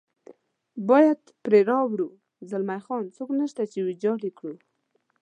باید 0.89 1.19
پرې 1.43 1.61
واوړو، 1.67 2.09
زلمی 2.49 2.79
خان: 2.85 3.03
څوک 3.15 3.29
نشته 3.41 3.61
چې 3.71 3.79
ویجاړ 3.81 4.19
یې 4.27 4.31
کړي. 4.39 4.57